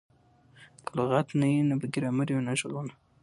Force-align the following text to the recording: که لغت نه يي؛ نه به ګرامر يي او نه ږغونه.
که 0.85 0.91
لغت 0.97 1.27
نه 1.39 1.47
يي؛ 1.53 1.61
نه 1.69 1.75
به 1.79 1.87
ګرامر 1.93 2.27
يي 2.31 2.35
او 2.35 2.41
نه 2.47 2.53
ږغونه. 2.59 2.93